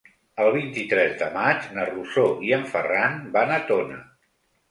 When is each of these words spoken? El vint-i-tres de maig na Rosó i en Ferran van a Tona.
El 0.43 0.47
vint-i-tres 0.53 1.11
de 1.19 1.25
maig 1.35 1.67
na 1.75 1.85
Rosó 1.91 2.25
i 2.47 2.55
en 2.59 2.65
Ferran 2.73 3.19
van 3.37 3.53
a 3.59 3.59
Tona. 3.69 4.01